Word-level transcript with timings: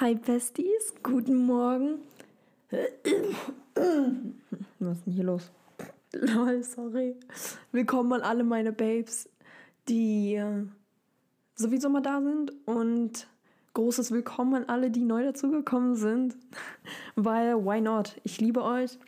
Hi 0.00 0.14
Besties, 0.14 0.94
guten 1.02 1.34
Morgen. 1.34 1.98
Was 4.78 4.98
ist 4.98 5.06
denn 5.06 5.12
hier 5.12 5.24
los? 5.24 5.50
Lol, 6.12 6.62
sorry. 6.62 7.16
Willkommen 7.72 8.12
an 8.12 8.20
alle 8.20 8.44
meine 8.44 8.70
Babes, 8.70 9.28
die 9.88 10.36
äh, 10.36 10.66
sowieso 11.56 11.88
mal 11.88 12.00
da 12.00 12.22
sind 12.22 12.52
und 12.64 13.26
großes 13.74 14.12
Willkommen 14.12 14.54
an 14.54 14.68
alle, 14.68 14.92
die 14.92 15.02
neu 15.02 15.24
dazugekommen 15.24 15.96
sind, 15.96 16.36
weil 17.16 17.56
why 17.56 17.80
not? 17.80 18.20
Ich 18.22 18.40
liebe 18.40 18.62
euch. 18.62 19.00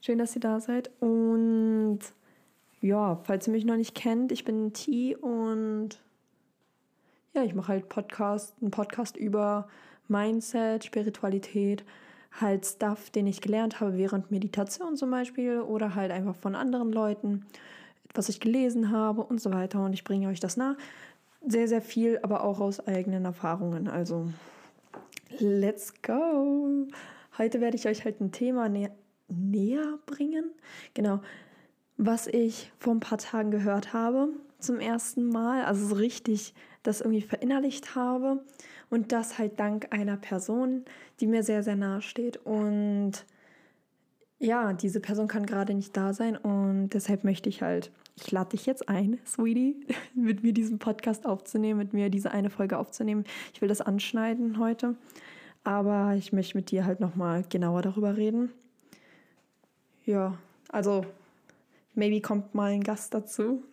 Schön, 0.00 0.18
dass 0.18 0.34
ihr 0.34 0.40
da 0.40 0.58
seid 0.58 0.90
und 0.98 2.00
ja, 2.80 3.20
falls 3.22 3.46
ihr 3.46 3.52
mich 3.52 3.64
noch 3.64 3.76
nicht 3.76 3.94
kennt, 3.94 4.32
ich 4.32 4.44
bin 4.44 4.72
T 4.72 5.14
und 5.14 6.00
ja, 7.32 7.44
ich 7.44 7.54
mache 7.54 7.68
halt 7.68 7.88
Podcast, 7.88 8.56
einen 8.60 8.72
Podcast 8.72 9.16
über 9.16 9.68
Mindset, 10.08 10.84
Spiritualität, 10.84 11.84
halt 12.40 12.66
Stuff, 12.66 13.10
den 13.10 13.26
ich 13.26 13.40
gelernt 13.40 13.80
habe 13.80 13.96
während 13.96 14.30
Meditation 14.30 14.96
zum 14.96 15.10
Beispiel 15.10 15.60
oder 15.60 15.94
halt 15.94 16.10
einfach 16.10 16.34
von 16.34 16.54
anderen 16.54 16.92
Leuten, 16.92 17.46
was 18.14 18.28
ich 18.28 18.40
gelesen 18.40 18.90
habe 18.90 19.22
und 19.22 19.40
so 19.40 19.52
weiter. 19.52 19.84
Und 19.84 19.92
ich 19.92 20.04
bringe 20.04 20.28
euch 20.28 20.40
das 20.40 20.56
nah. 20.56 20.76
Sehr, 21.46 21.68
sehr 21.68 21.82
viel, 21.82 22.20
aber 22.22 22.44
auch 22.44 22.60
aus 22.60 22.86
eigenen 22.86 23.24
Erfahrungen. 23.24 23.88
Also, 23.88 24.28
let's 25.38 25.92
go! 26.02 26.86
Heute 27.36 27.60
werde 27.60 27.76
ich 27.76 27.88
euch 27.88 28.04
halt 28.04 28.20
ein 28.20 28.32
Thema 28.32 28.68
nä 28.68 28.90
näher 29.28 29.98
bringen. 30.04 30.50
Genau, 30.92 31.20
was 31.96 32.26
ich 32.26 32.70
vor 32.78 32.94
ein 32.94 33.00
paar 33.00 33.18
Tagen 33.18 33.50
gehört 33.50 33.92
habe 33.94 34.28
zum 34.58 34.78
ersten 34.78 35.28
Mal. 35.28 35.64
Also 35.64 35.86
so 35.86 35.94
richtig 35.94 36.54
das 36.82 37.00
irgendwie 37.00 37.22
verinnerlicht 37.22 37.94
habe 37.94 38.44
und 38.92 39.10
das 39.10 39.38
halt 39.38 39.58
dank 39.58 39.86
einer 39.90 40.18
Person, 40.18 40.84
die 41.18 41.26
mir 41.26 41.42
sehr, 41.42 41.62
sehr 41.62 41.76
nahe 41.76 42.02
steht. 42.02 42.36
Und 42.36 43.24
ja, 44.38 44.74
diese 44.74 45.00
Person 45.00 45.28
kann 45.28 45.46
gerade 45.46 45.72
nicht 45.72 45.96
da 45.96 46.12
sein 46.12 46.36
und 46.36 46.90
deshalb 46.90 47.24
möchte 47.24 47.48
ich 47.48 47.62
halt, 47.62 47.90
ich 48.16 48.30
lade 48.30 48.50
dich 48.50 48.66
jetzt 48.66 48.90
ein, 48.90 49.18
Sweetie, 49.26 49.86
mit 50.14 50.42
mir 50.42 50.52
diesen 50.52 50.78
Podcast 50.78 51.24
aufzunehmen, 51.24 51.78
mit 51.78 51.94
mir 51.94 52.10
diese 52.10 52.32
eine 52.32 52.50
Folge 52.50 52.76
aufzunehmen. 52.76 53.24
Ich 53.54 53.62
will 53.62 53.68
das 53.70 53.80
anschneiden 53.80 54.58
heute, 54.58 54.94
aber 55.64 56.12
ich 56.14 56.34
möchte 56.34 56.58
mit 56.58 56.70
dir 56.70 56.84
halt 56.84 57.00
nochmal 57.00 57.44
genauer 57.48 57.80
darüber 57.80 58.18
reden. 58.18 58.50
Ja, 60.04 60.36
also 60.68 61.06
maybe 61.94 62.20
kommt 62.20 62.54
mal 62.54 62.72
ein 62.72 62.84
Gast 62.84 63.14
dazu. 63.14 63.62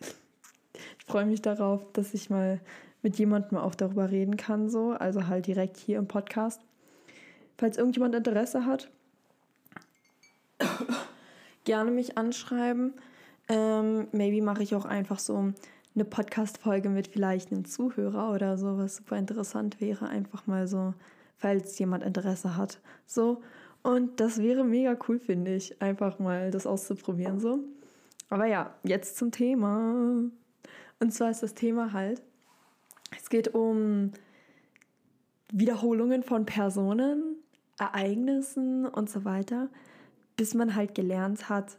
Ich 0.98 1.04
freue 1.04 1.26
mich 1.26 1.42
darauf, 1.42 1.84
dass 1.92 2.14
ich 2.14 2.30
mal 2.30 2.60
mit 3.02 3.18
jemandem 3.18 3.58
auch 3.58 3.74
darüber 3.74 4.10
reden 4.10 4.36
kann, 4.36 4.68
so, 4.68 4.90
also 4.90 5.26
halt 5.26 5.46
direkt 5.46 5.76
hier 5.76 5.98
im 5.98 6.06
Podcast. 6.06 6.60
Falls 7.58 7.76
irgendjemand 7.76 8.14
Interesse 8.14 8.64
hat, 8.66 8.90
gerne 11.64 11.90
mich 11.90 12.18
anschreiben. 12.18 12.94
Ähm, 13.48 14.08
maybe 14.12 14.42
mache 14.42 14.62
ich 14.62 14.74
auch 14.74 14.84
einfach 14.84 15.18
so 15.18 15.52
eine 15.94 16.04
Podcast-Folge 16.04 16.88
mit 16.88 17.08
vielleicht 17.08 17.52
einem 17.52 17.64
Zuhörer 17.64 18.32
oder 18.32 18.56
so, 18.56 18.78
was 18.78 18.96
super 18.96 19.16
interessant 19.16 19.80
wäre. 19.80 20.08
Einfach 20.08 20.46
mal 20.46 20.68
so, 20.68 20.94
falls 21.36 21.78
jemand 21.78 22.04
Interesse 22.04 22.56
hat. 22.56 22.80
So. 23.06 23.42
Und 23.82 24.20
das 24.20 24.38
wäre 24.38 24.62
mega 24.62 24.96
cool, 25.08 25.18
finde 25.18 25.54
ich, 25.54 25.80
einfach 25.80 26.18
mal 26.18 26.50
das 26.50 26.66
auszuprobieren. 26.66 27.40
So. 27.40 27.60
Aber 28.28 28.46
ja, 28.46 28.74
jetzt 28.84 29.16
zum 29.16 29.32
Thema. 29.32 30.22
Und 31.00 31.12
zwar 31.12 31.30
ist 31.30 31.42
das 31.42 31.54
Thema 31.54 31.92
halt, 31.92 32.22
es 33.16 33.28
geht 33.28 33.54
um 33.54 34.12
Wiederholungen 35.52 36.22
von 36.22 36.46
Personen, 36.46 37.36
Ereignissen 37.78 38.86
und 38.86 39.10
so 39.10 39.24
weiter, 39.24 39.68
bis 40.36 40.54
man 40.54 40.74
halt 40.74 40.94
gelernt 40.94 41.48
hat, 41.48 41.78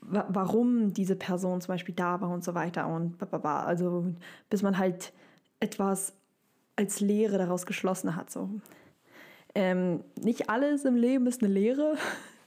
warum 0.00 0.92
diese 0.92 1.16
Person 1.16 1.60
zum 1.60 1.74
Beispiel 1.74 1.94
da 1.94 2.20
war 2.20 2.30
und 2.30 2.44
so 2.44 2.54
weiter 2.54 2.88
und 2.88 3.18
bababa. 3.18 3.64
also 3.64 4.06
bis 4.48 4.62
man 4.62 4.78
halt 4.78 5.12
etwas 5.60 6.14
als 6.76 7.00
Lehre 7.00 7.38
daraus 7.38 7.66
geschlossen 7.66 8.16
hat. 8.16 8.30
So. 8.30 8.48
Ähm, 9.54 10.04
nicht 10.20 10.48
alles 10.48 10.84
im 10.84 10.96
Leben 10.96 11.26
ist 11.26 11.42
eine 11.42 11.52
Lehre. 11.52 11.96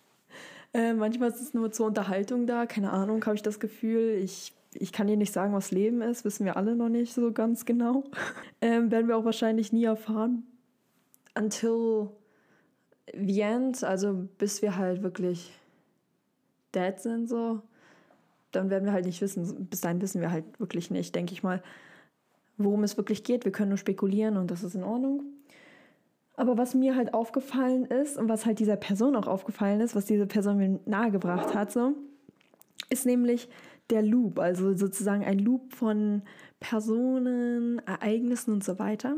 äh, 0.73 0.93
manchmal 0.93 1.29
ist 1.29 1.41
es 1.41 1.53
nur 1.53 1.71
zur 1.71 1.87
Unterhaltung 1.87 2.47
da, 2.47 2.65
keine 2.65 2.91
Ahnung, 2.91 3.23
habe 3.25 3.35
ich 3.35 3.43
das 3.43 3.59
Gefühl. 3.59 4.17
Ich 4.23 4.53
ich 4.73 4.91
kann 4.91 5.07
dir 5.07 5.17
nicht 5.17 5.33
sagen, 5.33 5.53
was 5.53 5.71
Leben 5.71 6.01
ist, 6.01 6.23
wissen 6.23 6.45
wir 6.45 6.57
alle 6.57 6.75
noch 6.75 6.89
nicht 6.89 7.13
so 7.13 7.31
ganz 7.31 7.65
genau. 7.65 8.03
Ähm, 8.63 8.91
werden 8.91 9.07
wir 9.07 9.17
auch 9.17 9.25
wahrscheinlich 9.25 9.73
nie 9.73 9.85
erfahren. 9.85 10.43
Until 11.35 12.09
the 13.11 13.41
end, 13.41 13.83
also 13.83 14.27
bis 14.37 14.61
wir 14.61 14.77
halt 14.77 15.01
wirklich 15.01 15.51
dead 16.75 16.99
sind, 16.99 17.27
so. 17.27 17.63
Dann 18.51 18.69
werden 18.69 18.85
wir 18.85 18.93
halt 18.93 19.05
nicht 19.05 19.19
wissen. 19.19 19.65
Bis 19.65 19.81
dahin 19.81 19.99
wissen 19.99 20.21
wir 20.21 20.29
halt 20.29 20.59
wirklich 20.59 20.91
nicht, 20.91 21.15
denke 21.15 21.33
ich 21.33 21.41
mal, 21.41 21.63
worum 22.57 22.83
es 22.83 22.97
wirklich 22.97 23.23
geht. 23.23 23.45
Wir 23.45 23.51
können 23.51 23.69
nur 23.69 23.79
spekulieren 23.79 24.37
und 24.37 24.51
das 24.51 24.63
ist 24.63 24.75
in 24.75 24.83
Ordnung. 24.83 25.23
Aber 26.35 26.57
was 26.57 26.75
mir 26.75 26.95
halt 26.95 27.13
aufgefallen 27.13 27.85
ist 27.85 28.17
und 28.17 28.29
was 28.29 28.45
halt 28.45 28.59
dieser 28.59 28.75
Person 28.75 29.15
auch 29.15 29.27
aufgefallen 29.27 29.81
ist, 29.81 29.95
was 29.95 30.05
diese 30.05 30.27
Person 30.27 30.57
mir 30.57 30.79
nahegebracht 30.85 31.55
hat, 31.55 31.71
so, 31.71 31.93
ist 32.89 33.05
nämlich, 33.05 33.49
der 33.91 34.01
Loop, 34.01 34.39
also 34.39 34.75
sozusagen 34.75 35.23
ein 35.23 35.39
Loop 35.39 35.73
von 35.73 36.23
Personen, 36.59 37.79
Ereignissen 37.85 38.53
und 38.53 38.63
so 38.63 38.79
weiter. 38.79 39.15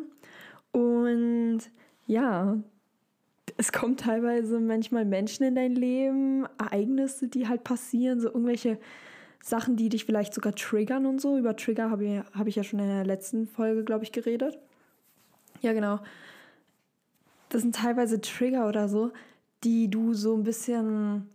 Und 0.72 1.62
ja, 2.08 2.58
es 3.58 3.72
kommen 3.72 3.98
teilweise 3.98 4.60
manchmal 4.60 5.06
Menschen 5.06 5.44
in 5.44 5.56
dein 5.56 5.76
Leben, 5.76 6.46
Ereignisse, 6.58 7.28
die 7.28 7.48
halt 7.48 7.64
passieren, 7.64 8.20
so 8.20 8.28
irgendwelche 8.28 8.80
Sachen, 9.42 9.76
die 9.76 9.90
dich 9.90 10.06
vielleicht 10.06 10.34
sogar 10.34 10.56
triggern 10.56 11.06
und 11.06 11.22
so. 11.22 11.38
Über 11.38 11.56
Trigger 11.56 11.90
habe 11.90 12.06
ich, 12.06 12.20
hab 12.34 12.48
ich 12.48 12.56
ja 12.56 12.64
schon 12.64 12.80
in 12.80 12.88
der 12.88 13.06
letzten 13.06 13.46
Folge, 13.46 13.84
glaube 13.84 14.04
ich, 14.04 14.12
geredet. 14.12 14.58
Ja, 15.62 15.74
genau. 15.74 16.00
Das 17.50 17.62
sind 17.62 17.76
teilweise 17.76 18.20
Trigger 18.20 18.68
oder 18.68 18.88
so, 18.88 19.12
die 19.64 19.90
du 19.90 20.14
so 20.14 20.36
ein 20.36 20.44
bisschen, 20.44 21.30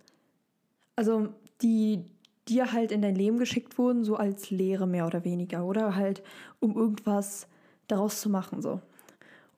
also 0.97 1.29
die 1.63 2.05
dir 2.49 2.73
halt 2.73 2.93
in 2.93 3.03
dein 3.03 3.15
Leben 3.15 3.39
geschickt 3.39 3.79
wurden, 3.79 4.05
so 4.05 4.17
als 4.17 4.51
Lehre 4.51 4.87
mehr 4.87 5.07
oder 5.07 5.25
weniger, 5.25 5.65
oder 5.65 5.97
halt 5.97 6.23
um 6.61 6.77
irgendwas 6.77 7.47
daraus 7.87 8.21
zu 8.21 8.31
machen, 8.31 8.63
so. 8.63 8.81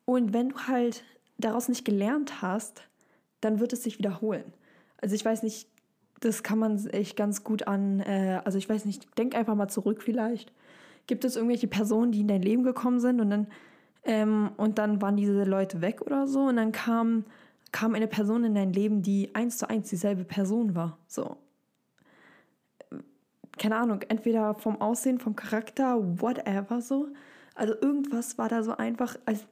Und 0.04 0.32
wenn 0.32 0.50
du 0.50 0.56
halt 0.66 1.04
daraus 1.38 1.68
nicht 1.68 1.84
gelernt 1.84 2.42
hast, 2.42 2.82
dann 3.40 3.60
wird 3.60 3.72
es 3.72 3.82
sich 3.82 3.98
wiederholen. 3.98 4.52
Also 5.00 5.14
ich 5.14 5.24
weiß 5.24 5.42
nicht, 5.42 5.68
das 6.20 6.42
kann 6.42 6.58
man 6.58 6.84
echt 6.88 7.16
ganz 7.16 7.44
gut 7.44 7.66
an, 7.66 8.00
äh, 8.00 8.40
also 8.44 8.58
ich 8.58 8.68
weiß 8.68 8.84
nicht, 8.84 9.06
denk 9.18 9.34
einfach 9.34 9.54
mal 9.54 9.68
zurück 9.68 10.02
vielleicht. 10.02 10.52
Gibt 11.06 11.24
es 11.24 11.36
irgendwelche 11.36 11.66
Personen, 11.66 12.12
die 12.12 12.20
in 12.20 12.28
dein 12.28 12.42
Leben 12.42 12.62
gekommen 12.62 13.00
sind 13.00 13.20
und 13.20 13.30
dann, 13.30 13.46
ähm, 14.04 14.50
und 14.56 14.78
dann 14.78 15.00
waren 15.00 15.16
diese 15.16 15.44
Leute 15.44 15.80
weg 15.80 16.02
oder 16.02 16.26
so 16.26 16.42
und 16.42 16.56
dann 16.56 16.72
kam, 16.72 17.24
kam 17.72 17.94
eine 17.94 18.06
Person 18.06 18.44
in 18.44 18.54
dein 18.54 18.72
Leben, 18.72 19.02
die 19.02 19.34
eins 19.34 19.58
zu 19.58 19.68
eins 19.68 19.88
dieselbe 19.88 20.24
Person 20.24 20.74
war. 20.74 20.98
So 21.06 21.36
keine 23.60 23.76
Ahnung, 23.76 24.00
entweder 24.08 24.54
vom 24.54 24.80
Aussehen, 24.80 25.18
vom 25.18 25.36
Charakter, 25.36 25.98
whatever 26.20 26.80
so. 26.80 27.08
Also 27.54 27.74
irgendwas 27.78 28.38
war 28.38 28.48
da 28.48 28.62
so 28.62 28.74
einfach, 28.74 29.16
als 29.26 29.46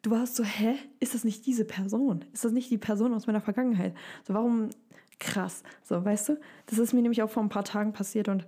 du 0.00 0.10
warst 0.10 0.34
so, 0.34 0.42
hä, 0.42 0.76
ist 0.98 1.14
das 1.14 1.24
nicht 1.24 1.44
diese 1.44 1.66
Person? 1.66 2.24
Ist 2.32 2.42
das 2.42 2.52
nicht 2.52 2.70
die 2.70 2.78
Person 2.78 3.12
aus 3.12 3.26
meiner 3.26 3.42
Vergangenheit? 3.42 3.94
So, 4.26 4.32
warum 4.32 4.70
krass? 5.18 5.62
So, 5.82 6.02
weißt 6.02 6.30
du? 6.30 6.40
Das 6.66 6.78
ist 6.78 6.94
mir 6.94 7.02
nämlich 7.02 7.22
auch 7.22 7.28
vor 7.28 7.42
ein 7.42 7.50
paar 7.50 7.64
Tagen 7.64 7.92
passiert 7.92 8.28
und 8.28 8.46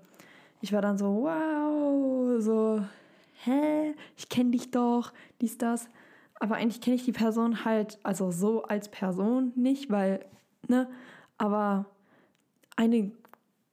ich 0.63 0.73
war 0.73 0.81
dann 0.81 0.97
so, 0.97 1.25
wow, 1.25 2.41
so, 2.41 2.83
hä, 3.45 3.95
ich 4.17 4.31
kenne 4.31 4.53
dich 4.53 4.71
doch, 4.71 5.13
dies, 5.43 5.59
das. 5.59 5.91
Aber 6.37 6.57
eigentlich 6.57 6.81
kenne 6.81 6.97
ich 6.97 7.05
die 7.05 7.13
Person 7.13 7.67
halt, 7.67 7.99
also 8.03 8.31
so 8.31 8.63
als 8.63 8.89
Person 8.89 9.53
nicht, 9.57 9.91
weil, 9.91 10.25
ne, 10.69 10.89
aber 11.37 11.85
eine 12.77 13.13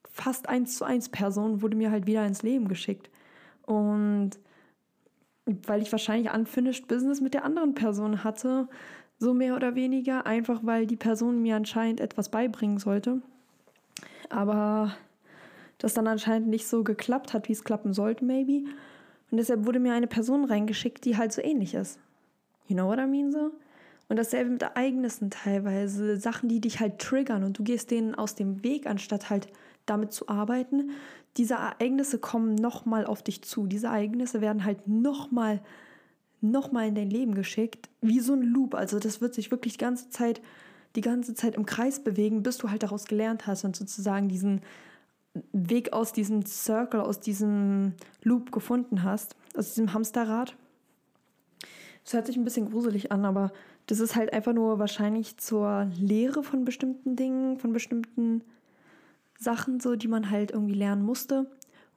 fast 0.05 0.49
eins 0.49 0.77
zu 0.77 0.85
eins 0.85 1.09
Person 1.09 1.61
wurde 1.61 1.77
mir 1.77 1.91
halt 1.91 2.07
wieder 2.07 2.25
ins 2.25 2.43
Leben 2.43 2.67
geschickt. 2.67 3.09
Und 3.65 4.31
weil 5.45 5.81
ich 5.81 5.91
wahrscheinlich 5.91 6.33
unfinished 6.33 6.87
Business 6.87 7.21
mit 7.21 7.33
der 7.33 7.43
anderen 7.43 7.73
Person 7.73 8.23
hatte, 8.23 8.67
so 9.17 9.33
mehr 9.33 9.55
oder 9.55 9.75
weniger, 9.75 10.25
einfach 10.25 10.61
weil 10.63 10.87
die 10.87 10.95
Person 10.95 11.41
mir 11.41 11.55
anscheinend 11.55 11.99
etwas 11.99 12.29
beibringen 12.29 12.77
sollte. 12.77 13.21
Aber 14.29 14.95
das 15.77 15.93
dann 15.93 16.07
anscheinend 16.07 16.49
nicht 16.49 16.67
so 16.67 16.83
geklappt 16.83 17.33
hat, 17.33 17.47
wie 17.49 17.53
es 17.53 17.63
klappen 17.63 17.93
sollte, 17.93 18.23
maybe. 18.23 18.69
Und 19.31 19.37
deshalb 19.37 19.65
wurde 19.65 19.79
mir 19.79 19.93
eine 19.93 20.07
Person 20.07 20.45
reingeschickt, 20.45 21.05
die 21.05 21.17
halt 21.17 21.33
so 21.33 21.41
ähnlich 21.41 21.73
ist. 21.73 21.99
You 22.67 22.75
know 22.75 22.87
what 22.87 22.99
I 22.99 23.07
mean 23.07 23.31
so? 23.31 23.51
Und 24.09 24.17
dasselbe 24.17 24.51
mit 24.51 24.61
Ereignissen 24.61 25.29
teilweise, 25.29 26.17
Sachen, 26.17 26.49
die 26.49 26.59
dich 26.59 26.79
halt 26.79 26.99
triggern 26.99 27.43
und 27.43 27.57
du 27.57 27.63
gehst 27.63 27.91
denen 27.91 28.15
aus 28.15 28.35
dem 28.35 28.63
Weg, 28.63 28.87
anstatt 28.87 29.29
halt 29.29 29.47
damit 29.85 30.11
zu 30.11 30.27
arbeiten. 30.27 30.91
Diese 31.37 31.53
Ereignisse 31.53 32.19
kommen 32.19 32.55
nochmal 32.55 33.05
auf 33.05 33.23
dich 33.23 33.43
zu. 33.43 33.67
Diese 33.67 33.87
Ereignisse 33.87 34.41
werden 34.41 34.65
halt 34.65 34.87
nochmal 34.87 35.61
nochmal 36.41 36.87
in 36.87 36.95
dein 36.95 37.09
Leben 37.09 37.35
geschickt, 37.35 37.89
wie 38.01 38.19
so 38.19 38.33
ein 38.33 38.41
Loop. 38.41 38.75
Also 38.75 38.99
das 38.99 39.21
wird 39.21 39.33
sich 39.33 39.51
wirklich 39.51 39.73
die 39.73 39.83
ganze 39.83 40.09
Zeit, 40.09 40.41
die 40.95 41.01
ganze 41.01 41.33
Zeit 41.33 41.55
im 41.55 41.65
Kreis 41.65 42.03
bewegen, 42.03 42.43
bis 42.43 42.57
du 42.57 42.69
halt 42.69 42.83
daraus 42.83 43.05
gelernt 43.05 43.47
hast 43.47 43.65
und 43.65 43.75
sozusagen 43.75 44.29
diesen 44.29 44.61
Weg 45.51 45.93
aus 45.93 46.11
diesem 46.13 46.45
Circle, 46.45 47.01
aus 47.01 47.19
diesem 47.19 47.93
Loop 48.23 48.51
gefunden 48.51 49.03
hast, 49.03 49.35
aus 49.55 49.69
diesem 49.69 49.93
Hamsterrad. 49.93 50.55
Das 52.03 52.13
hört 52.13 52.25
sich 52.25 52.37
ein 52.37 52.45
bisschen 52.45 52.69
gruselig 52.69 53.11
an, 53.11 53.25
aber 53.25 53.51
das 53.89 53.99
ist 53.99 54.15
halt 54.15 54.33
einfach 54.33 54.53
nur 54.53 54.77
wahrscheinlich 54.77 55.37
zur 55.37 55.89
Lehre 55.97 56.43
von 56.43 56.63
bestimmten 56.63 57.15
Dingen, 57.15 57.57
von 57.57 57.73
bestimmten 57.73 58.43
Sachen, 59.39 59.79
so 59.79 59.95
die 59.95 60.07
man 60.07 60.29
halt 60.29 60.51
irgendwie 60.51 60.75
lernen 60.75 61.01
musste 61.01 61.47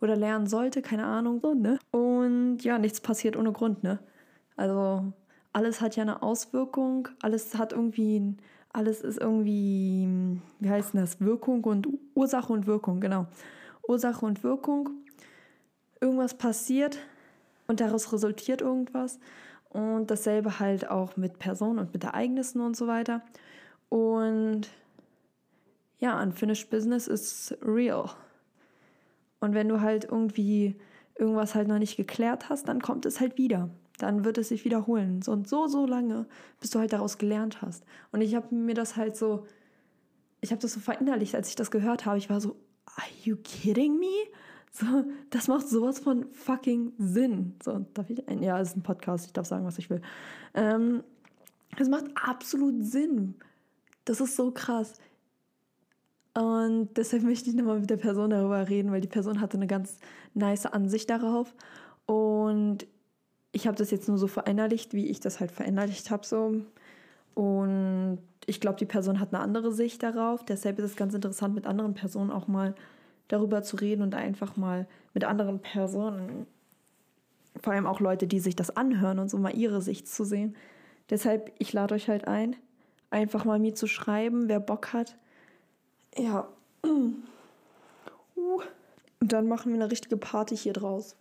oder 0.00 0.16
lernen 0.16 0.46
sollte, 0.46 0.80
keine 0.80 1.04
Ahnung, 1.04 1.40
so, 1.42 1.52
ne? 1.52 1.78
Und 1.90 2.60
ja, 2.60 2.78
nichts 2.78 3.02
passiert 3.02 3.36
ohne 3.36 3.52
Grund, 3.52 3.82
ne? 3.82 3.98
Also 4.56 5.12
alles 5.52 5.82
hat 5.82 5.94
ja 5.96 6.02
eine 6.02 6.22
Auswirkung, 6.22 7.08
alles 7.20 7.58
hat 7.58 7.74
irgendwie, 7.74 8.36
alles 8.72 9.02
ist 9.02 9.18
irgendwie, 9.18 10.08
wie 10.60 10.70
heißt 10.70 10.94
das, 10.94 11.20
Wirkung 11.20 11.62
und 11.64 11.88
Ursache 12.14 12.54
und 12.54 12.66
Wirkung, 12.66 13.00
genau. 13.00 13.26
Ursache 13.86 14.24
und 14.24 14.42
Wirkung. 14.42 14.88
Irgendwas 16.00 16.38
passiert 16.38 16.98
und 17.66 17.80
daraus 17.80 18.10
resultiert 18.14 18.62
irgendwas. 18.62 19.18
Und 19.72 20.10
dasselbe 20.10 20.60
halt 20.60 20.90
auch 20.90 21.16
mit 21.16 21.38
Personen 21.38 21.78
und 21.78 21.94
mit 21.94 22.04
Ereignissen 22.04 22.60
und 22.60 22.76
so 22.76 22.86
weiter. 22.86 23.22
Und 23.88 24.68
ja, 25.98 26.20
unfinished 26.22 26.68
business 26.68 27.06
ist 27.06 27.56
real. 27.62 28.10
Und 29.40 29.54
wenn 29.54 29.68
du 29.68 29.80
halt 29.80 30.04
irgendwie 30.04 30.76
irgendwas 31.18 31.54
halt 31.54 31.68
noch 31.68 31.78
nicht 31.78 31.96
geklärt 31.96 32.50
hast, 32.50 32.68
dann 32.68 32.82
kommt 32.82 33.06
es 33.06 33.18
halt 33.18 33.38
wieder. 33.38 33.70
Dann 33.98 34.24
wird 34.24 34.36
es 34.36 34.48
sich 34.48 34.64
wiederholen. 34.66 35.22
Und 35.26 35.48
so, 35.48 35.66
so 35.68 35.86
lange, 35.86 36.26
bis 36.60 36.70
du 36.70 36.78
halt 36.78 36.92
daraus 36.92 37.16
gelernt 37.16 37.62
hast. 37.62 37.84
Und 38.10 38.20
ich 38.20 38.34
habe 38.34 38.54
mir 38.54 38.74
das 38.74 38.96
halt 38.96 39.16
so, 39.16 39.46
ich 40.42 40.50
habe 40.50 40.60
das 40.60 40.74
so 40.74 40.80
verinnerlicht, 40.80 41.34
als 41.34 41.48
ich 41.48 41.56
das 41.56 41.70
gehört 41.70 42.04
habe. 42.04 42.18
Ich 42.18 42.28
war 42.28 42.40
so, 42.40 42.56
are 42.96 43.08
you 43.24 43.36
kidding 43.42 43.98
me? 43.98 44.28
So, 44.72 45.04
das 45.28 45.48
macht 45.48 45.68
sowas 45.68 45.98
von 45.98 46.32
fucking 46.32 46.94
Sinn. 46.98 47.54
So, 47.62 47.84
darf 47.92 48.08
ich 48.08 48.26
ein? 48.26 48.42
Ja, 48.42 48.58
es 48.58 48.70
ist 48.70 48.76
ein 48.78 48.82
Podcast, 48.82 49.26
ich 49.26 49.32
darf 49.34 49.46
sagen, 49.46 49.66
was 49.66 49.78
ich 49.78 49.90
will. 49.90 50.00
Ähm, 50.54 51.04
es 51.76 51.88
macht 51.88 52.06
absolut 52.14 52.82
Sinn. 52.82 53.34
Das 54.06 54.20
ist 54.20 54.34
so 54.34 54.50
krass. 54.50 54.94
Und 56.34 56.96
deshalb 56.96 57.22
möchte 57.22 57.50
ich 57.50 57.56
nochmal 57.56 57.80
mit 57.80 57.90
der 57.90 57.98
Person 57.98 58.30
darüber 58.30 58.66
reden, 58.66 58.90
weil 58.90 59.02
die 59.02 59.08
Person 59.08 59.42
hatte 59.42 59.58
eine 59.58 59.66
ganz 59.66 59.98
nice 60.32 60.64
Ansicht 60.64 61.10
darauf. 61.10 61.54
Und 62.06 62.86
ich 63.52 63.66
habe 63.66 63.76
das 63.76 63.90
jetzt 63.90 64.08
nur 64.08 64.16
so 64.16 64.26
verinnerlicht, 64.26 64.94
wie 64.94 65.08
ich 65.08 65.20
das 65.20 65.38
halt 65.38 65.52
verinnerlicht 65.52 66.10
habe. 66.10 66.26
So. 66.26 66.62
Und 67.34 68.18
ich 68.46 68.60
glaube, 68.60 68.78
die 68.78 68.86
Person 68.86 69.20
hat 69.20 69.34
eine 69.34 69.42
andere 69.42 69.70
Sicht 69.72 70.02
darauf. 70.02 70.42
Deshalb 70.46 70.78
ist 70.78 70.86
es 70.86 70.96
ganz 70.96 71.12
interessant, 71.12 71.54
mit 71.54 71.66
anderen 71.66 71.92
Personen 71.92 72.30
auch 72.30 72.48
mal 72.48 72.74
darüber 73.32 73.62
zu 73.62 73.76
reden 73.76 74.02
und 74.02 74.14
einfach 74.14 74.56
mal 74.56 74.86
mit 75.14 75.24
anderen 75.24 75.60
Personen, 75.60 76.46
vor 77.62 77.72
allem 77.72 77.86
auch 77.86 78.00
Leute, 78.00 78.26
die 78.26 78.40
sich 78.40 78.56
das 78.56 78.76
anhören 78.76 79.18
und 79.18 79.30
so 79.30 79.38
mal 79.38 79.56
ihre 79.56 79.82
Sicht 79.82 80.08
zu 80.08 80.24
sehen. 80.24 80.56
Deshalb, 81.10 81.52
ich 81.58 81.72
lade 81.72 81.94
euch 81.94 82.08
halt 82.08 82.26
ein, 82.26 82.56
einfach 83.10 83.44
mal 83.44 83.58
mir 83.58 83.74
zu 83.74 83.86
schreiben, 83.86 84.48
wer 84.48 84.60
Bock 84.60 84.92
hat 84.92 85.16
ja. 86.16 86.48
Uh. 88.34 88.62
Und 89.20 89.32
dann 89.32 89.46
machen 89.46 89.72
wir 89.72 89.80
eine 89.80 89.90
richtige 89.90 90.16
Party 90.16 90.56
hier 90.56 90.72
draus. 90.72 91.14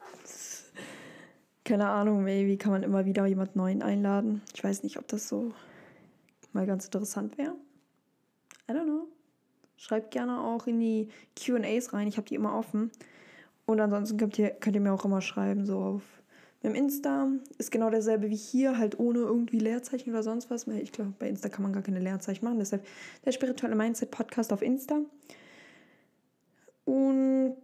Keine 1.63 1.87
Ahnung, 1.87 2.23
maybe 2.23 2.57
kann 2.57 2.71
man 2.71 2.81
immer 2.81 3.05
wieder 3.05 3.27
jemand 3.27 3.55
Neuen 3.55 3.83
einladen. 3.83 4.41
Ich 4.55 4.63
weiß 4.63 4.81
nicht, 4.81 4.97
ob 4.97 5.07
das 5.07 5.27
so 5.27 5.53
mal 6.51 6.65
ganz 6.65 6.85
interessant 6.85 7.37
wäre. 7.37 7.53
I 8.67 8.71
don't 8.71 8.85
know. 8.85 9.07
Schreibt 9.81 10.11
gerne 10.11 10.39
auch 10.39 10.67
in 10.67 10.79
die 10.79 11.09
QAs 11.35 11.91
rein. 11.91 12.07
Ich 12.07 12.17
habe 12.17 12.27
die 12.27 12.35
immer 12.35 12.53
offen. 12.53 12.91
Und 13.65 13.79
ansonsten 13.79 14.15
könnt 14.17 14.37
ihr, 14.37 14.51
könnt 14.51 14.75
ihr 14.75 14.81
mir 14.81 14.93
auch 14.93 15.05
immer 15.05 15.21
schreiben, 15.21 15.65
so 15.65 15.79
auf 15.79 16.03
beim 16.61 16.75
Insta 16.75 17.29
ist 17.57 17.71
genau 17.71 17.89
derselbe 17.89 18.29
wie 18.29 18.35
hier, 18.35 18.77
halt 18.77 18.99
ohne 18.99 19.17
irgendwie 19.17 19.57
Leerzeichen 19.57 20.11
oder 20.11 20.21
sonst 20.21 20.51
was. 20.51 20.67
Ich 20.67 20.91
glaube, 20.91 21.15
bei 21.17 21.27
Insta 21.27 21.49
kann 21.49 21.63
man 21.63 21.73
gar 21.73 21.81
keine 21.81 21.99
Leerzeichen 21.99 22.45
machen. 22.45 22.59
Deshalb 22.59 22.85
der 23.25 23.31
spirituelle 23.31 23.75
Mindset 23.75 24.11
Podcast 24.11 24.53
auf 24.53 24.61
Insta. 24.61 24.99
Und 26.85 27.57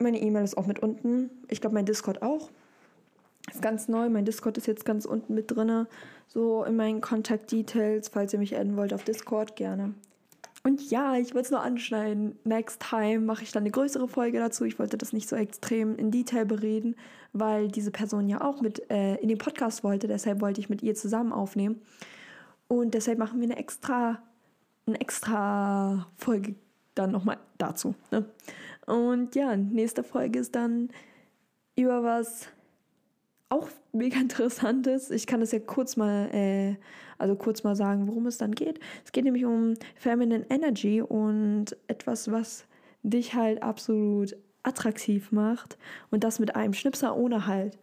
meine 0.00 0.20
E-Mail 0.20 0.42
ist 0.42 0.58
auch 0.58 0.66
mit 0.66 0.80
unten. 0.80 1.30
Ich 1.46 1.60
glaube, 1.60 1.74
mein 1.74 1.86
Discord 1.86 2.22
auch. 2.22 2.50
Ist 3.48 3.62
ganz 3.62 3.86
neu. 3.86 4.10
Mein 4.10 4.24
Discord 4.24 4.58
ist 4.58 4.66
jetzt 4.66 4.84
ganz 4.84 5.04
unten 5.04 5.34
mit 5.34 5.52
drin. 5.52 5.86
So 6.26 6.64
in 6.64 6.74
meinen 6.74 7.00
Contact 7.00 7.52
Details. 7.52 8.08
Falls 8.08 8.32
ihr 8.32 8.40
mich 8.40 8.58
adden 8.58 8.76
wollt 8.76 8.92
auf 8.92 9.04
Discord, 9.04 9.54
gerne. 9.54 9.94
Und 10.64 10.90
ja, 10.90 11.16
ich 11.16 11.34
wollte 11.34 11.46
es 11.46 11.50
nur 11.50 11.60
anschneiden. 11.60 12.38
Next 12.44 12.80
time 12.80 13.20
mache 13.20 13.42
ich 13.42 13.50
dann 13.50 13.64
eine 13.64 13.72
größere 13.72 14.06
Folge 14.06 14.38
dazu. 14.38 14.64
Ich 14.64 14.78
wollte 14.78 14.96
das 14.96 15.12
nicht 15.12 15.28
so 15.28 15.34
extrem 15.34 15.96
in 15.96 16.12
Detail 16.12 16.44
bereden, 16.44 16.94
weil 17.32 17.68
diese 17.68 17.90
Person 17.90 18.28
ja 18.28 18.40
auch 18.40 18.60
mit 18.60 18.88
äh, 18.90 19.16
in 19.16 19.28
den 19.28 19.38
Podcast 19.38 19.82
wollte. 19.82 20.06
Deshalb 20.06 20.40
wollte 20.40 20.60
ich 20.60 20.68
mit 20.68 20.82
ihr 20.82 20.94
zusammen 20.94 21.32
aufnehmen. 21.32 21.82
Und 22.68 22.94
deshalb 22.94 23.18
machen 23.18 23.40
wir 23.40 23.46
eine 23.46 23.56
extra, 23.56 24.22
eine 24.86 25.00
extra 25.00 26.06
Folge 26.16 26.54
dann 26.94 27.10
nochmal 27.10 27.38
dazu. 27.58 27.96
Ne? 28.12 28.24
Und 28.86 29.34
ja, 29.34 29.56
nächste 29.56 30.04
Folge 30.04 30.38
ist 30.38 30.54
dann 30.54 30.90
über 31.74 32.04
was 32.04 32.48
auch 33.52 33.68
mega 33.92 34.16
interessant 34.20 34.86
ist. 34.86 35.10
Ich 35.10 35.26
kann 35.26 35.40
das 35.40 35.52
ja 35.52 35.60
kurz 35.60 35.96
mal, 35.96 36.28
äh, 36.32 36.76
also 37.18 37.36
kurz 37.36 37.62
mal 37.62 37.76
sagen, 37.76 38.08
worum 38.08 38.26
es 38.26 38.38
dann 38.38 38.52
geht. 38.54 38.80
Es 39.04 39.12
geht 39.12 39.24
nämlich 39.24 39.44
um 39.44 39.74
Feminine 39.94 40.46
Energy 40.50 41.02
und 41.02 41.76
etwas, 41.86 42.30
was 42.30 42.64
dich 43.02 43.34
halt 43.34 43.62
absolut 43.62 44.36
attraktiv 44.62 45.32
macht 45.32 45.76
und 46.10 46.24
das 46.24 46.38
mit 46.38 46.54
einem 46.54 46.72
Schnipser 46.72 47.16
ohne 47.16 47.46
halt 47.46 47.78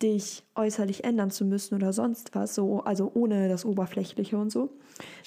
dich 0.00 0.44
äußerlich 0.54 1.04
ändern 1.04 1.30
zu 1.30 1.44
müssen 1.44 1.74
oder 1.74 1.92
sonst 1.92 2.34
was, 2.34 2.54
so, 2.54 2.80
also 2.80 3.10
ohne 3.12 3.48
das 3.48 3.66
Oberflächliche 3.66 4.38
und 4.38 4.50
so. 4.50 4.70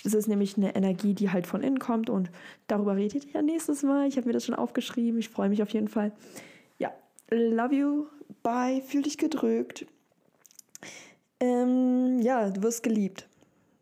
Das 0.04 0.14
ist 0.14 0.28
nämlich 0.28 0.58
eine 0.58 0.76
Energie, 0.76 1.14
die 1.14 1.30
halt 1.30 1.46
von 1.46 1.62
innen 1.62 1.78
kommt 1.78 2.10
und 2.10 2.32
darüber 2.68 2.96
redet 2.96 3.34
ihr 3.34 3.42
nächstes 3.44 3.84
Mal. 3.84 4.08
Ich 4.08 4.18
habe 4.18 4.28
mir 4.28 4.34
das 4.34 4.46
schon 4.46 4.56
aufgeschrieben. 4.56 5.20
Ich 5.20 5.30
freue 5.30 5.50
mich 5.50 5.62
auf 5.62 5.70
jeden 5.70 5.90
Fall. 5.90 6.12
Ja, 6.80 6.92
love 7.30 7.76
you, 7.76 8.06
bye, 8.44 8.82
fühl 8.82 9.02
dich 9.02 9.18
gedrückt. 9.18 9.86
Ähm, 11.40 12.20
ja, 12.22 12.50
du 12.50 12.64
wirst 12.64 12.84
geliebt. 12.84 13.28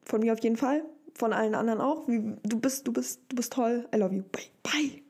Von 0.04 0.22
mir 0.22 0.34
auf 0.34 0.40
jeden 0.40 0.58
Fall. 0.58 0.84
Von 1.13 1.34
allen 1.34 1.56
anderen 1.56 1.82
auch. 1.82 2.08
Du 2.08 2.60
bist, 2.60 2.88
du 2.88 2.94
bist, 2.94 3.22
du 3.30 3.36
bist 3.36 3.53
toll. 3.53 3.88
I 3.94 3.98
love 3.98 4.15
you. 4.15 4.24
Bye. 4.32 4.50
Bye. 4.63 5.01